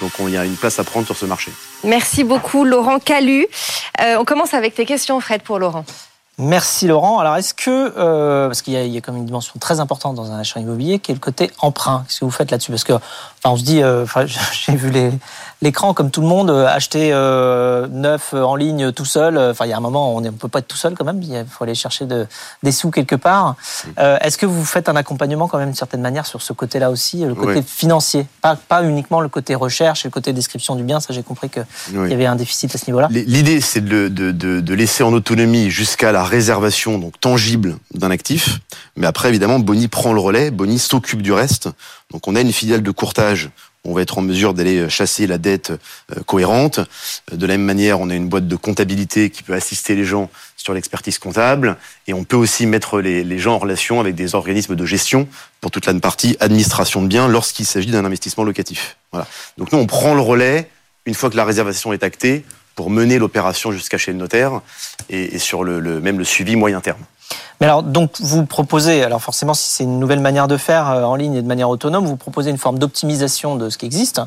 Donc 0.00 0.12
il 0.20 0.30
y 0.30 0.36
a 0.36 0.44
une 0.44 0.56
place 0.56 0.78
à 0.78 0.84
prendre 0.84 1.06
sur 1.06 1.16
ce 1.16 1.26
marché. 1.26 1.52
Merci 1.84 2.24
beaucoup 2.24 2.64
Laurent 2.64 2.98
Calu. 2.98 3.46
Euh, 4.00 4.16
on 4.18 4.24
commence 4.24 4.54
avec 4.54 4.74
tes 4.74 4.86
questions 4.86 5.20
Fred 5.20 5.42
pour 5.42 5.58
Laurent. 5.58 5.84
Merci 6.36 6.88
Laurent. 6.88 7.20
Alors 7.20 7.36
est-ce 7.36 7.54
que, 7.54 7.92
euh, 7.96 8.48
parce 8.48 8.62
qu'il 8.62 8.74
y, 8.74 8.88
y, 8.88 8.98
a 8.98 9.00
comme 9.00 9.16
une 9.16 9.24
dimension 9.24 9.54
très 9.60 9.78
importante 9.78 10.16
dans 10.16 10.32
un 10.32 10.38
achat 10.40 10.58
immobilier, 10.58 10.98
qui 10.98 11.12
est 11.12 11.14
le 11.14 11.20
côté 11.20 11.52
emprunt, 11.60 12.04
qu'est-ce 12.08 12.20
que 12.20 12.24
vous 12.24 12.32
faites 12.32 12.50
là-dessus? 12.50 12.72
Parce 12.72 12.82
que, 12.82 12.94
enfin, 12.94 13.50
on 13.50 13.56
se 13.56 13.62
dit, 13.62 13.84
euh, 13.84 14.04
j'ai 14.52 14.74
vu 14.74 14.90
l'écran 15.62 15.94
comme 15.94 16.10
tout 16.10 16.22
le 16.22 16.26
monde, 16.26 16.50
euh, 16.50 16.66
acheter 16.66 17.10
euh, 17.12 17.86
neuf 17.88 18.34
en 18.34 18.56
ligne 18.56 18.90
tout 18.90 19.04
seul. 19.04 19.38
Enfin, 19.38 19.66
il 19.66 19.68
y 19.68 19.72
a 19.72 19.76
un 19.76 19.80
moment, 19.80 20.12
on 20.16 20.20
ne 20.20 20.30
peut 20.30 20.48
pas 20.48 20.58
être 20.58 20.66
tout 20.66 20.76
seul 20.76 20.94
quand 20.94 21.04
même. 21.04 21.22
Il 21.22 21.46
faut 21.48 21.62
aller 21.62 21.76
chercher 21.76 22.04
de, 22.04 22.26
des 22.64 22.72
sous 22.72 22.90
quelque 22.90 23.14
part. 23.14 23.54
Est-ce 23.96 24.36
que 24.36 24.46
vous 24.46 24.64
faites 24.64 24.88
un 24.88 24.96
accompagnement 24.96 25.46
quand 25.46 25.58
même 25.58 25.68
d'une 25.68 25.76
certaine 25.76 26.00
manière 26.00 26.26
sur 26.26 26.42
ce 26.42 26.52
côté-là 26.52 26.90
aussi, 26.90 27.24
le 27.24 27.34
côté 27.34 27.62
financier, 27.62 28.26
pas, 28.42 28.56
pas 28.56 28.82
uniquement 28.82 29.20
le 29.20 29.28
côté 29.28 29.54
recherche 29.54 30.04
et 30.04 30.08
le 30.08 30.12
côté 30.12 30.32
description 30.32 30.74
du 30.74 30.82
bien. 30.82 30.98
Ça, 30.98 31.12
j'ai 31.14 31.22
compris 31.22 31.48
qu'il 31.48 31.64
y 31.92 32.12
avait 32.12 32.26
un 32.26 32.36
déficit 32.36 32.74
à 32.74 32.78
ce 32.78 32.86
niveau-là. 32.86 33.08
L'idée, 33.10 33.60
c'est 33.60 33.84
de, 33.84 34.08
de, 34.08 34.74
laisser 34.74 35.04
en 35.04 35.12
autonomie 35.12 35.70
jusqu'à 35.70 36.10
la 36.10 36.23
réservation 36.24 36.98
donc 36.98 37.20
tangible 37.20 37.78
d'un 37.92 38.10
actif. 38.10 38.58
Mais 38.96 39.06
après, 39.06 39.28
évidemment, 39.28 39.58
Bonnie 39.58 39.88
prend 39.88 40.12
le 40.12 40.20
relais. 40.20 40.50
Bonnie 40.50 40.78
s'occupe 40.78 41.22
du 41.22 41.32
reste. 41.32 41.68
Donc, 42.10 42.26
on 42.28 42.36
a 42.36 42.40
une 42.40 42.52
filiale 42.52 42.82
de 42.82 42.90
courtage 42.90 43.50
on 43.86 43.92
va 43.92 44.00
être 44.00 44.18
en 44.18 44.22
mesure 44.22 44.54
d'aller 44.54 44.88
chasser 44.88 45.26
la 45.26 45.38
dette 45.38 45.70
euh, 45.70 46.22
cohérente. 46.26 46.78
Euh, 46.78 47.36
de 47.36 47.46
la 47.46 47.54
même 47.54 47.66
manière, 47.66 48.00
on 48.00 48.08
a 48.10 48.14
une 48.14 48.28
boîte 48.28 48.48
de 48.48 48.56
comptabilité 48.56 49.30
qui 49.30 49.42
peut 49.42 49.52
assister 49.52 49.94
les 49.94 50.04
gens 50.04 50.30
sur 50.56 50.72
l'expertise 50.72 51.18
comptable 51.18 51.76
et 52.06 52.14
on 52.14 52.24
peut 52.24 52.36
aussi 52.36 52.66
mettre 52.66 53.00
les, 53.00 53.38
gens 53.38 53.54
en 53.54 53.58
relation 53.58 54.00
avec 54.00 54.14
des 54.14 54.34
organismes 54.34 54.76
de 54.76 54.86
gestion 54.86 55.28
pour 55.60 55.70
toute 55.70 55.84
la 55.84 55.94
partie 55.94 56.36
administration 56.40 57.02
de 57.02 57.08
biens 57.08 57.28
lorsqu'il 57.28 57.66
s'agit 57.66 57.90
d'un 57.90 58.04
investissement 58.04 58.44
locatif. 58.44 58.96
Voilà. 59.12 59.26
Donc 59.58 59.72
nous, 59.72 59.78
on 59.78 59.86
prend 59.86 60.14
le 60.14 60.22
relais 60.22 60.70
une 61.04 61.14
fois 61.14 61.28
que 61.28 61.36
la 61.36 61.44
réservation 61.44 61.92
est 61.92 62.02
actée 62.02 62.44
pour 62.74 62.90
mener 62.90 63.18
l'opération 63.18 63.72
jusqu'à 63.72 63.98
chez 63.98 64.12
le 64.12 64.18
notaire 64.18 64.60
et, 65.08 65.38
sur 65.38 65.64
le, 65.64 66.00
même 66.00 66.18
le 66.18 66.24
suivi 66.24 66.56
moyen 66.56 66.80
terme. 66.80 67.02
Mais 67.60 67.66
alors, 67.66 67.82
donc, 67.82 68.16
vous 68.20 68.44
proposez, 68.44 69.02
alors 69.02 69.22
forcément, 69.22 69.54
si 69.54 69.68
c'est 69.70 69.84
une 69.84 70.00
nouvelle 70.00 70.20
manière 70.20 70.48
de 70.48 70.56
faire 70.56 70.90
euh, 70.90 71.04
en 71.04 71.14
ligne 71.14 71.34
et 71.34 71.42
de 71.42 71.46
manière 71.46 71.68
autonome, 71.68 72.04
vous 72.04 72.16
proposez 72.16 72.50
une 72.50 72.58
forme 72.58 72.78
d'optimisation 72.78 73.56
de 73.56 73.70
ce 73.70 73.78
qui 73.78 73.86
existe. 73.86 74.20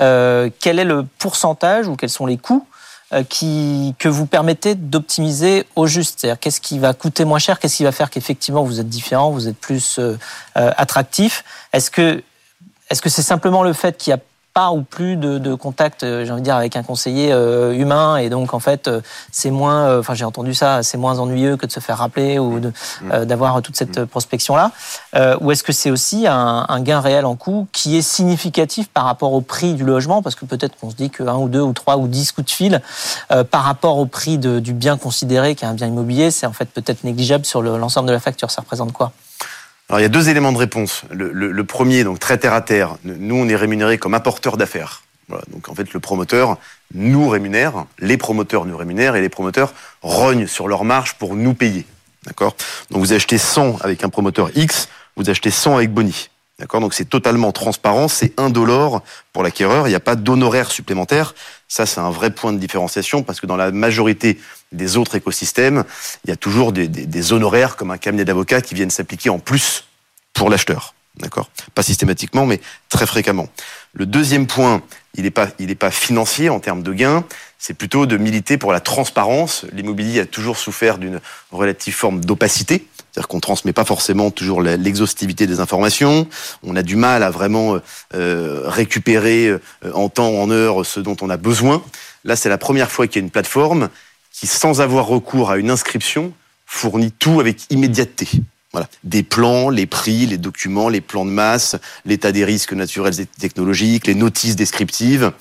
Euh, 0.00 0.48
quel 0.58 0.78
est 0.78 0.84
le 0.84 1.04
pourcentage 1.18 1.86
ou 1.86 1.96
quels 1.96 2.10
sont 2.10 2.26
les 2.26 2.38
coûts 2.38 2.66
euh, 3.12 3.24
qui, 3.24 3.94
que 3.98 4.08
vous 4.08 4.26
permettez 4.26 4.74
d'optimiser 4.74 5.66
au 5.76 5.86
juste? 5.86 6.20
C'est-à-dire, 6.20 6.40
qu'est-ce 6.40 6.62
qui 6.62 6.78
va 6.78 6.94
coûter 6.94 7.26
moins 7.26 7.38
cher? 7.38 7.58
Qu'est-ce 7.58 7.76
qui 7.76 7.84
va 7.84 7.92
faire 7.92 8.08
qu'effectivement 8.08 8.64
vous 8.64 8.80
êtes 8.80 8.88
différent, 8.88 9.30
vous 9.30 9.48
êtes 9.48 9.58
plus 9.58 10.00
attractif? 10.54 11.44
Est-ce 11.72 11.90
que 11.90 12.22
est-ce 12.92 13.00
que 13.00 13.08
c'est 13.08 13.22
simplement 13.22 13.62
le 13.62 13.72
fait 13.72 13.96
qu'il 13.96 14.10
y 14.10 14.14
a 14.14 14.18
pas 14.54 14.70
ou 14.72 14.82
plus 14.82 15.16
de, 15.16 15.38
de 15.38 15.54
contact, 15.54 16.02
euh, 16.02 16.24
j'ai 16.24 16.30
envie 16.30 16.42
de 16.42 16.44
dire, 16.44 16.56
avec 16.56 16.76
un 16.76 16.82
conseiller 16.82 17.32
euh, 17.32 17.72
humain, 17.72 18.16
et 18.16 18.28
donc 18.28 18.52
en 18.52 18.58
fait, 18.58 18.86
euh, 18.86 19.00
c'est 19.30 19.50
moins, 19.50 19.98
enfin 19.98 20.14
j'ai 20.14 20.24
entendu 20.24 20.54
ça, 20.54 20.82
c'est 20.82 20.98
moins 20.98 21.18
ennuyeux 21.18 21.56
que 21.56 21.66
de 21.66 21.72
se 21.72 21.80
faire 21.80 21.98
rappeler 21.98 22.38
ou 22.38 22.60
mm. 22.60 23.24
d'avoir 23.24 23.62
toute 23.62 23.76
cette 23.76 24.04
prospection-là. 24.04 24.70
ou 25.40 25.50
est-ce 25.50 25.62
que 25.62 25.72
c'est 25.72 25.90
aussi 25.90 26.26
un, 26.26 26.66
un, 26.68 26.80
gain 26.80 27.00
réel 27.00 27.24
en 27.24 27.36
coût 27.36 27.66
qui 27.72 27.96
est 27.96 28.02
significatif 28.02 28.88
par 28.88 29.04
rapport 29.04 29.32
au 29.32 29.40
prix 29.40 29.74
du 29.74 29.84
logement, 29.84 30.22
parce 30.22 30.34
que 30.34 30.44
peut-être 30.44 30.76
qu'on 30.78 30.90
se 30.90 30.96
dit 30.96 31.10
que 31.10 31.22
un 31.22 31.36
ou 31.36 31.48
deux 31.48 31.60
ou 31.60 31.72
trois 31.72 31.96
ou 31.96 32.08
dix 32.08 32.32
coups 32.32 32.46
de 32.46 32.50
fil 32.50 32.82
par 33.50 33.64
rapport 33.64 33.98
au 33.98 34.06
prix 34.06 34.38
de, 34.38 34.58
du 34.58 34.72
bien 34.72 34.96
considéré, 34.96 35.54
qui 35.54 35.64
est 35.64 35.68
un 35.68 35.74
bien 35.74 35.86
immobilier, 35.86 36.30
c'est 36.30 36.46
en 36.46 36.52
fait 36.52 36.66
peut-être 36.66 37.04
négligeable 37.04 37.44
sur 37.44 37.62
l'ensemble 37.62 38.08
de 38.08 38.12
la 38.12 38.20
facture. 38.20 38.50
Ça 38.50 38.62
représente 38.62 38.92
quoi? 38.92 39.12
Alors 39.88 40.00
il 40.00 40.02
y 40.02 40.06
a 40.06 40.08
deux 40.08 40.28
éléments 40.28 40.52
de 40.52 40.58
réponse. 40.58 41.02
Le, 41.10 41.64
premier, 41.64 42.04
donc 42.04 42.18
très 42.18 42.38
terre 42.38 42.54
à 42.54 42.62
terre, 42.62 42.96
nous 43.04 43.36
on 43.36 43.48
est 43.48 43.56
rémunéré 43.56 43.98
comme 43.98 44.14
apporteur 44.14 44.56
d'affaires. 44.56 45.02
donc 45.28 45.68
en 45.68 45.74
fait 45.74 45.92
le 45.92 46.00
promoteur 46.00 46.56
nous 46.94 47.28
rémunère, 47.28 47.84
les 47.98 48.16
promoteurs 48.16 48.64
nous 48.64 48.76
rémunèrent 48.76 49.16
et 49.16 49.20
les 49.20 49.28
promoteurs 49.28 49.74
rognent 50.02 50.46
sur 50.46 50.68
leur 50.68 50.84
marge 50.84 51.14
pour 51.14 51.36
nous 51.36 51.54
payer. 51.54 51.86
D'accord? 52.26 52.54
Donc 52.90 53.00
vous 53.00 53.12
achetez 53.12 53.38
100 53.38 53.78
avec 53.82 54.04
un 54.04 54.08
promoteur 54.08 54.50
X, 54.54 54.88
vous 55.16 55.28
achetez 55.28 55.50
100 55.50 55.76
avec 55.76 55.92
Boni. 55.92 56.30
D'accord? 56.58 56.80
Donc 56.80 56.94
c'est 56.94 57.08
totalement 57.08 57.52
transparent, 57.52 58.08
c'est 58.08 58.38
indolore 58.38 59.02
pour 59.32 59.42
l'acquéreur, 59.42 59.88
il 59.88 59.90
n'y 59.90 59.96
a 59.96 60.00
pas 60.00 60.16
d'honoraires 60.16 60.70
supplémentaires. 60.70 61.34
Ça, 61.72 61.86
c'est 61.86 62.00
un 62.00 62.10
vrai 62.10 62.30
point 62.30 62.52
de 62.52 62.58
différenciation 62.58 63.22
parce 63.22 63.40
que 63.40 63.46
dans 63.46 63.56
la 63.56 63.70
majorité 63.70 64.38
des 64.72 64.98
autres 64.98 65.14
écosystèmes, 65.14 65.84
il 66.22 66.28
y 66.28 66.30
a 66.30 66.36
toujours 66.36 66.70
des, 66.70 67.32
honoraires 67.32 67.76
comme 67.76 67.90
un 67.90 67.96
cabinet 67.96 68.26
d'avocats 68.26 68.60
qui 68.60 68.74
viennent 68.74 68.90
s'appliquer 68.90 69.30
en 69.30 69.38
plus 69.38 69.86
pour 70.34 70.50
l'acheteur. 70.50 70.92
D'accord? 71.16 71.48
Pas 71.74 71.82
systématiquement, 71.82 72.44
mais 72.44 72.60
très 72.90 73.06
fréquemment. 73.06 73.48
Le 73.94 74.04
deuxième 74.04 74.46
point, 74.46 74.82
il 75.14 75.24
n'est 75.24 75.30
pas, 75.30 75.48
il 75.58 75.70
est 75.70 75.76
pas 75.76 75.90
financier 75.90 76.48
en 76.48 76.60
termes 76.60 76.82
de 76.82 76.92
gains, 76.92 77.24
c'est 77.58 77.74
plutôt 77.74 78.06
de 78.06 78.16
militer 78.16 78.58
pour 78.58 78.72
la 78.72 78.80
transparence. 78.80 79.66
L'immobilier 79.72 80.20
a 80.20 80.26
toujours 80.26 80.56
souffert 80.56 80.98
d'une 80.98 81.20
relative 81.50 81.94
forme 81.94 82.24
d'opacité. 82.24 82.86
C'est-à-dire 83.12 83.28
qu'on 83.28 83.40
transmet 83.40 83.74
pas 83.74 83.84
forcément 83.84 84.30
toujours 84.30 84.62
l'exhaustivité 84.62 85.46
des 85.46 85.60
informations. 85.60 86.26
On 86.62 86.76
a 86.76 86.82
du 86.82 86.96
mal 86.96 87.22
à 87.22 87.30
vraiment 87.30 87.78
euh, 88.14 88.62
récupérer 88.64 89.48
euh, 89.48 89.60
en 89.92 90.08
temps, 90.08 90.40
en 90.40 90.50
heure, 90.50 90.86
ce 90.86 90.98
dont 90.98 91.16
on 91.20 91.28
a 91.28 91.36
besoin. 91.36 91.84
Là, 92.24 92.36
c'est 92.36 92.48
la 92.48 92.58
première 92.58 92.90
fois 92.90 93.06
qu'il 93.06 93.20
y 93.20 93.22
a 93.22 93.26
une 93.26 93.30
plateforme 93.30 93.90
qui, 94.32 94.46
sans 94.46 94.80
avoir 94.80 95.06
recours 95.06 95.50
à 95.50 95.58
une 95.58 95.70
inscription, 95.70 96.32
fournit 96.64 97.12
tout 97.12 97.38
avec 97.38 97.70
immédiateté. 97.70 98.28
Voilà. 98.72 98.88
Des 99.04 99.22
plans, 99.22 99.68
les 99.68 99.86
prix, 99.86 100.26
les 100.26 100.38
documents, 100.38 100.88
les 100.88 101.00
plans 101.00 101.24
de 101.24 101.30
masse, 101.30 101.76
l'état 102.04 102.32
des 102.32 102.44
risques 102.44 102.72
naturels 102.72 103.20
et 103.20 103.26
technologiques, 103.26 104.06
les 104.06 104.14
notices 104.14 104.56
descriptives. 104.56 105.32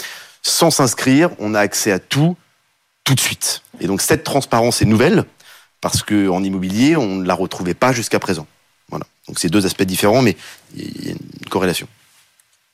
Sans 0.42 0.72
s'inscrire, 0.72 1.30
on 1.40 1.54
a 1.54 1.60
accès 1.60 1.92
à 1.92 2.00
tout, 2.00 2.36
tout 3.04 3.16
de 3.16 3.20
suite. 3.20 3.62
Et 3.80 3.88
donc 3.88 4.02
cette 4.02 4.24
transparence 4.24 4.82
est 4.82 4.86
nouvelle 4.86 5.26
parce 5.80 6.04
qu'en 6.04 6.44
immobilier, 6.44 6.96
on 6.96 7.16
ne 7.16 7.26
la 7.26 7.34
retrouvait 7.34 7.74
pas 7.74 7.94
jusqu'à 7.94 8.20
présent. 8.20 8.48
Voilà. 8.90 9.06
Donc 9.28 9.40
c'est 9.40 9.50
deux 9.50 9.66
aspects 9.66 9.84
différents, 9.84 10.22
mais 10.22 10.36
il 10.76 11.06
y 11.06 11.10
a 11.10 11.12
une 11.12 11.50
corrélation. 11.50 11.88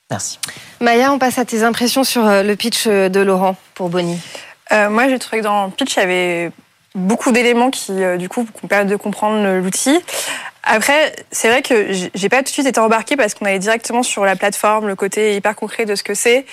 Merci. 0.09 0.39
Maya, 0.79 1.11
on 1.11 1.19
passe 1.19 1.37
à 1.37 1.45
tes 1.45 1.63
impressions 1.63 2.03
sur 2.03 2.25
euh, 2.25 2.41
le 2.41 2.55
pitch 2.55 2.85
euh, 2.87 3.09
de 3.09 3.19
Laurent 3.19 3.57
pour 3.73 3.89
Bonnie. 3.89 4.17
Euh, 4.71 4.89
moi, 4.89 5.09
j'ai 5.09 5.19
trouvé 5.19 5.39
que 5.39 5.43
dans 5.43 5.65
le 5.65 5.71
pitch, 5.71 5.95
il 5.95 5.99
y 5.99 6.03
avait 6.03 6.51
beaucoup 6.95 7.31
d'éléments 7.31 7.69
qui, 7.71 7.91
euh, 8.03 8.17
du 8.17 8.29
coup, 8.29 8.45
permettent 8.67 8.87
de 8.87 8.95
comprendre 8.95 9.59
l'outil. 9.59 9.99
Après, 10.69 11.15
c'est 11.31 11.47
vrai 11.47 11.61
que 11.61 11.93
j'ai 12.13 12.29
pas 12.29 12.37
tout 12.37 12.43
de 12.43 12.49
suite 12.49 12.67
été 12.67 12.79
embarquée 12.79 13.15
parce 13.15 13.33
qu'on 13.33 13.45
allait 13.45 13.59
directement 13.59 14.03
sur 14.03 14.25
la 14.25 14.35
plateforme, 14.35 14.87
le 14.87 14.95
côté 14.95 15.35
hyper 15.35 15.55
concret 15.55 15.85
de 15.85 15.95
ce 15.95 16.03
que 16.03 16.13
c'est. 16.13 16.45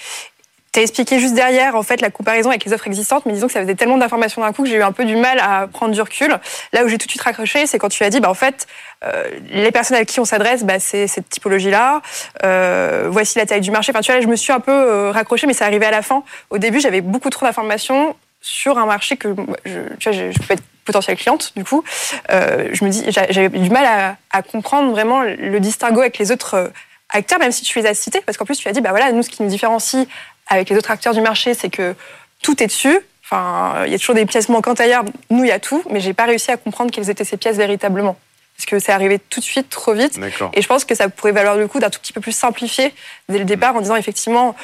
T'as 0.71 0.83
expliqué 0.83 1.21
juste 1.21 1.35
derrière, 1.35 1.76
en 1.76 1.83
fait, 1.85 2.00
la 2.00 2.11
comparaison 2.11 2.50
avec 2.50 2.64
les 2.64 2.73
offres 2.73 2.87
existantes, 2.87 3.26
mais 3.26 3.33
disons 3.33 3.47
que 3.47 3.52
ça 3.52 3.61
faisait 3.61 3.76
tellement 3.76 3.97
d'informations 3.97 4.42
d'un 4.42 4.52
coup 4.52 4.64
que 4.64 4.68
j'ai 4.68 4.76
eu 4.76 4.83
un 4.83 4.90
peu 4.90 5.04
du 5.04 5.14
mal 5.14 5.38
à 5.40 5.68
prendre 5.68 5.94
du 5.94 6.00
recul. 6.00 6.37
Là 6.73 6.85
où 6.85 6.88
j'ai 6.88 6.99
tout 6.99 7.06
de 7.06 7.11
suite 7.11 7.23
raccroché, 7.23 7.66
c'est 7.66 7.78
quand 7.78 7.88
tu 7.88 8.02
as 8.02 8.11
dit, 8.11 8.18
bah, 8.18 8.28
en 8.28 8.35
fait, 8.35 8.66
euh, 9.04 9.30
les 9.50 9.71
personnes 9.71 9.97
à 9.97 10.04
qui 10.04 10.18
on 10.18 10.25
s'adresse, 10.25 10.64
bah, 10.64 10.80
c'est 10.80 11.06
cette 11.06 11.28
typologie-là. 11.28 12.02
Euh, 12.44 13.06
voici 13.09 13.38
la 13.38 13.47
taille 13.47 13.61
du 13.61 13.71
marché. 13.71 13.92
Enfin, 13.92 14.00
tu 14.00 14.11
vois, 14.11 14.16
là, 14.16 14.21
je 14.21 14.28
me 14.28 14.37
suis 14.37 14.52
un 14.52 14.61
peu 14.61 14.73
euh, 14.73 15.12
raccroché, 15.12 15.47
mais 15.47 15.54
c'est 15.54 15.64
arrivé 15.64 15.87
à 15.87 15.92
la 15.92 16.02
fin. 16.02 16.25
Au 16.50 16.59
début, 16.59 16.80
j'avais 16.80 17.00
beaucoup 17.00 17.30
trop 17.30 17.47
d'informations 17.47 18.16
sur 18.40 18.78
un 18.78 18.87
marché 18.87 19.16
que 19.16 19.28
je, 19.64 19.78
tu 20.00 20.11
vois, 20.11 20.12
je, 20.12 20.33
je 20.33 20.38
peux 20.40 20.54
être 20.54 20.62
potentielle 20.84 21.16
cliente, 21.16 21.52
du 21.56 21.64
coup. 21.64 21.82
Euh, 22.30 22.68
je 22.72 22.84
me 22.84 22.90
dis, 22.90 23.04
j'avais 23.08 23.48
du 23.48 23.70
mal 23.70 23.84
à, 23.84 24.16
à, 24.30 24.42
comprendre 24.42 24.90
vraiment 24.90 25.22
le 25.22 25.58
distinguo 25.60 26.00
avec 26.00 26.18
les 26.18 26.32
autres 26.32 26.72
acteurs, 27.10 27.38
même 27.38 27.52
si 27.52 27.62
tu 27.62 27.78
les 27.78 27.86
as 27.86 27.94
cités, 27.94 28.20
parce 28.20 28.36
qu'en 28.38 28.44
plus, 28.44 28.58
tu 28.58 28.68
as 28.68 28.72
dit, 28.72 28.80
bah 28.80 28.90
voilà, 28.90 29.12
nous, 29.12 29.22
ce 29.22 29.30
qui 29.30 29.42
nous 29.42 29.48
différencie 29.48 30.06
avec 30.46 30.68
les 30.68 30.76
autres 30.76 30.90
acteurs 30.90 31.14
du 31.14 31.20
marché, 31.20 31.54
c'est 31.54 31.70
que 31.70 31.94
tout 32.42 32.62
est 32.62 32.66
dessus. 32.66 32.98
Enfin, 33.24 33.84
il 33.86 33.92
y 33.92 33.94
a 33.94 33.98
toujours 33.98 34.14
des 34.14 34.26
pièces 34.26 34.48
manquantes 34.48 34.80
ailleurs. 34.80 35.04
Nous, 35.30 35.44
il 35.44 35.48
y 35.48 35.52
a 35.52 35.58
tout, 35.58 35.82
mais 35.90 36.00
j'ai 36.00 36.12
pas 36.12 36.24
réussi 36.24 36.50
à 36.50 36.56
comprendre 36.56 36.90
quelles 36.90 37.08
étaient 37.08 37.24
ces 37.24 37.36
pièces 37.36 37.56
véritablement. 37.56 38.16
Parce 38.56 38.66
que 38.66 38.78
c'est 38.78 38.92
arrivé 38.92 39.18
tout 39.18 39.40
de 39.40 39.44
suite, 39.44 39.68
trop 39.68 39.94
vite. 39.94 40.18
Et 40.52 40.62
je 40.62 40.68
pense 40.68 40.84
que 40.84 40.94
ça 40.94 41.08
pourrait 41.08 41.32
valoir 41.32 41.56
le 41.56 41.66
coup 41.66 41.80
d'un 41.80 41.90
tout 41.90 41.99
petit 41.99 42.12
peu 42.12 42.20
plus 42.20 42.32
simplifié 42.32 42.94
dès 43.28 43.38
le 43.38 43.44
départ 43.44 43.75
en 43.75 43.80
disant 43.80 43.96
effectivement, 43.96 44.54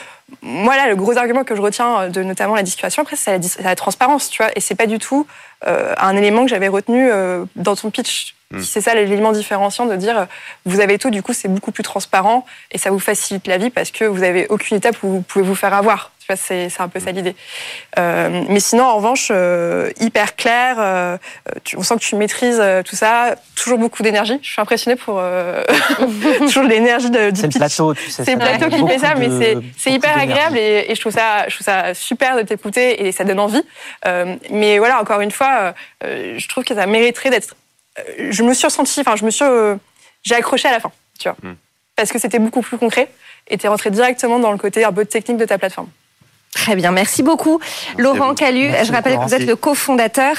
moi 0.43 0.77
là, 0.77 0.89
le 0.89 0.95
gros 0.95 1.17
argument 1.19 1.43
que 1.43 1.57
je 1.57 1.61
retiens 1.61 2.09
de 2.09 2.23
notamment 2.23 2.55
la 2.55 2.63
discussion 2.63 3.03
après, 3.03 3.17
c'est 3.17 3.39
la, 3.39 3.71
la, 3.71 3.77
transparence, 3.77 4.31
tu 4.31 4.43
vois. 4.43 4.53
Et 4.55 4.61
c'est 4.61 4.77
pas 4.77 4.87
du 4.87 4.99
tout 4.99 5.27
euh, 5.67 5.93
un 5.99 6.17
élément 6.17 6.45
que 6.45 6.51
j'avais 6.51 6.69
retenu 6.69 7.11
euh, 7.11 7.45
dans 7.57 7.75
ton 7.75 7.91
pitch. 7.91 8.37
Mm. 8.53 8.63
C'est 8.63 8.81
ça 8.81 8.95
l'élément 8.95 9.33
différenciant 9.33 9.87
de 9.87 9.97
dire 9.97 10.27
vous 10.65 10.81
avez 10.81 10.99
tout, 10.99 11.11
du 11.11 11.23
coup 11.23 11.33
c'est 11.33 11.49
beaucoup 11.49 11.73
plus 11.73 11.83
transparent 11.83 12.47
et 12.73 12.79
ça 12.79 12.91
vous 12.91 12.99
facilite 12.99 13.47
la 13.47 13.59
vie 13.59 13.71
parce 13.71 13.91
que 13.91 14.05
vous 14.05 14.23
avez 14.23 14.47
aucune 14.49 14.77
étape 14.77 15.03
où 15.03 15.09
vous 15.09 15.21
pouvez 15.21 15.45
vous 15.45 15.55
faire 15.55 15.75
avoir. 15.75 16.13
C'est, 16.37 16.69
c'est 16.69 16.81
un 16.81 16.89
peu 16.89 17.01
ça 17.01 17.13
l'idée. 17.13 17.35
Euh, 17.99 18.45
mais 18.49 18.61
sinon, 18.61 18.85
en 18.85 18.97
revanche, 18.97 19.29
euh, 19.31 19.91
hyper 20.01 20.37
clair. 20.37 20.77
Euh, 20.79 21.17
tu, 21.65 21.77
on 21.77 21.83
sent 21.83 21.95
que 21.97 22.01
tu 22.01 22.17
maîtrises 22.17 22.59
euh, 22.61 22.83
tout 22.83 22.97
ça. 22.97 23.37
Toujours 23.55 23.79
beaucoup 23.79 24.03
d'énergie. 24.03 24.39
Je 24.43 24.51
suis 24.51 24.61
impressionnée 24.61 24.97
pour 24.97 25.23
toujours 26.39 26.65
l'énergie 26.65 27.11
de, 27.11 27.31
du 27.31 27.41
c'est 27.41 27.49
pitch. 27.49 27.55
Le 27.55 27.59
plateau, 27.61 27.95
tu 27.95 28.11
sais, 28.11 28.25
c'est 28.25 28.33
le 28.33 28.39
plateau 28.39 28.69
qui 28.69 28.87
fait 28.87 28.99
ça, 28.99 29.15
de, 29.15 29.21
mais 29.21 29.29
c'est, 29.39 29.57
c'est 29.77 29.93
hyper 29.93 30.19
agréable 30.19 30.57
et, 30.57 30.87
et, 30.89 30.95
je 30.95 31.01
trouve 31.01 31.13
ça, 31.13 31.49
je 31.49 31.55
trouve 31.55 31.65
ça 31.65 31.95
super 31.95 32.37
de 32.37 32.43
t'écouter 32.43 33.07
et 33.07 33.13
ça 33.13 33.25
donne 33.25 33.41
envie. 33.41 33.63
mais 34.51 34.79
voilà, 34.79 35.01
encore 35.01 35.21
une 35.21 35.31
fois, 35.31 35.75
je 36.03 36.49
trouve 36.49 36.65
que 36.65 36.75
ça 36.75 36.87
mériterait 36.87 37.31
d'être 37.31 37.55
je 38.19 38.43
me 38.43 38.55
suis 38.55 38.67
ressentie, 38.67 39.01
enfin, 39.01 39.17
je 39.17 39.25
me 39.25 39.31
suis, 39.31 39.45
euh, 39.45 39.77
j'ai 40.23 40.35
accroché 40.35 40.69
à 40.69 40.73
la 40.73 40.81
fin, 40.81 40.93
tu 41.19 41.29
vois, 41.29 41.37
mm. 41.43 41.57
parce 41.97 42.11
que 42.11 42.19
c'était 42.19 42.39
beaucoup 42.39 42.63
plus 42.63 42.79
concret 42.79 43.11
et 43.49 43.59
t'es 43.59 43.69
rentré 43.69 43.91
directement 43.91 44.39
dans 44.39 44.53
le 44.53 44.59
côté 44.59 44.85
un 44.85 44.93
peu 44.93 45.05
technique 45.05 45.39
de 45.39 45.45
ta 45.45 45.59
plateforme. 45.59 45.89
Très 46.53 46.75
bien, 46.75 46.91
merci 46.91 47.23
beaucoup. 47.23 47.61
Laurent 47.97 48.35
Calu, 48.35 48.71
je 48.83 48.91
rappelle 48.91 49.17
que 49.17 49.23
vous 49.23 49.35
êtes 49.35 49.47
le 49.47 49.55
cofondateur 49.55 50.35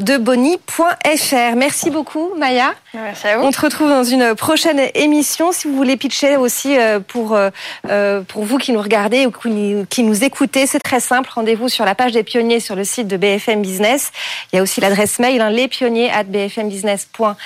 de 0.00 0.16
Boni.fr. 0.16 1.56
Merci 1.56 1.90
beaucoup 1.90 2.30
Maya. 2.36 2.74
Merci 2.94 3.28
à 3.28 3.38
vous. 3.38 3.44
On 3.44 3.52
se 3.52 3.60
retrouve 3.60 3.88
dans 3.88 4.02
une 4.02 4.34
prochaine 4.34 4.80
émission. 4.94 5.52
Si 5.52 5.68
vous 5.68 5.76
voulez 5.76 5.96
pitcher 5.96 6.36
aussi 6.36 6.76
euh, 6.76 6.98
pour, 6.98 7.36
euh, 7.36 8.22
pour 8.22 8.44
vous 8.44 8.58
qui 8.58 8.72
nous 8.72 8.82
regardez 8.82 9.24
ou 9.26 9.30
qui 9.30 10.02
nous 10.02 10.24
écoutez, 10.24 10.66
c'est 10.66 10.80
très 10.80 10.98
simple. 10.98 11.30
Rendez-vous 11.32 11.68
sur 11.68 11.84
la 11.84 11.94
page 11.94 12.10
des 12.10 12.24
pionniers 12.24 12.58
sur 12.58 12.74
le 12.74 12.82
site 12.82 13.06
de 13.06 13.16
BFM 13.16 13.62
Business. 13.62 14.10
Il 14.52 14.56
y 14.56 14.58
a 14.58 14.62
aussi 14.62 14.80
l'adresse 14.80 15.20
mail, 15.20 15.40
hein, 15.40 15.50
lespionniers 15.50 16.10
at 16.10 16.24
bfmbusiness.fr. 16.24 17.36